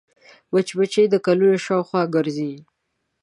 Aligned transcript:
مچمچۍ 0.51 1.05
د 1.09 1.15
ګلونو 1.25 1.57
شاوخوا 1.65 2.01
ګرځي 2.15 2.51